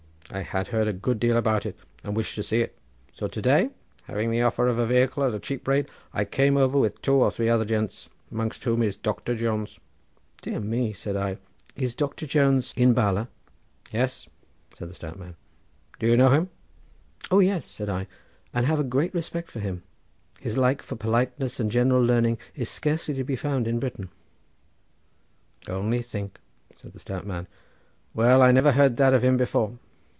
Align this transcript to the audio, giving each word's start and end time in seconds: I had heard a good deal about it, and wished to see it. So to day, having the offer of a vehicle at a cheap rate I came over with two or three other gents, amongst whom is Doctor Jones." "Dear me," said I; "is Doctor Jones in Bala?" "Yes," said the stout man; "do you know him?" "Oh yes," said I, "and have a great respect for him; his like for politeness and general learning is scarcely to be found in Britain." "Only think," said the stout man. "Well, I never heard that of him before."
I 0.33 0.43
had 0.43 0.69
heard 0.69 0.87
a 0.87 0.93
good 0.93 1.19
deal 1.19 1.35
about 1.35 1.65
it, 1.65 1.75
and 2.05 2.15
wished 2.15 2.35
to 2.35 2.43
see 2.43 2.61
it. 2.61 2.77
So 3.13 3.27
to 3.27 3.41
day, 3.41 3.69
having 4.05 4.31
the 4.31 4.43
offer 4.43 4.69
of 4.69 4.77
a 4.79 4.85
vehicle 4.85 5.25
at 5.25 5.33
a 5.33 5.39
cheap 5.41 5.67
rate 5.67 5.89
I 6.13 6.23
came 6.23 6.55
over 6.55 6.79
with 6.79 7.01
two 7.01 7.15
or 7.15 7.31
three 7.31 7.49
other 7.49 7.65
gents, 7.65 8.07
amongst 8.31 8.63
whom 8.63 8.81
is 8.81 8.95
Doctor 8.95 9.35
Jones." 9.35 9.77
"Dear 10.41 10.61
me," 10.61 10.93
said 10.93 11.17
I; 11.17 11.37
"is 11.75 11.93
Doctor 11.93 12.25
Jones 12.25 12.73
in 12.77 12.93
Bala?" 12.93 13.27
"Yes," 13.91 14.29
said 14.73 14.89
the 14.89 14.93
stout 14.93 15.19
man; 15.19 15.35
"do 15.99 16.07
you 16.07 16.15
know 16.15 16.29
him?" 16.29 16.49
"Oh 17.29 17.39
yes," 17.39 17.65
said 17.65 17.89
I, 17.89 18.07
"and 18.53 18.65
have 18.65 18.79
a 18.79 18.85
great 18.85 19.13
respect 19.13 19.51
for 19.51 19.59
him; 19.59 19.83
his 20.39 20.57
like 20.57 20.81
for 20.81 20.95
politeness 20.95 21.59
and 21.59 21.69
general 21.69 22.01
learning 22.01 22.37
is 22.55 22.69
scarcely 22.69 23.13
to 23.15 23.25
be 23.25 23.35
found 23.35 23.67
in 23.67 23.79
Britain." 23.81 24.07
"Only 25.67 26.01
think," 26.01 26.39
said 26.77 26.93
the 26.93 26.99
stout 26.99 27.27
man. 27.27 27.49
"Well, 28.13 28.41
I 28.41 28.51
never 28.53 28.71
heard 28.71 28.95
that 28.95 29.13
of 29.13 29.25
him 29.25 29.35
before." 29.35 29.77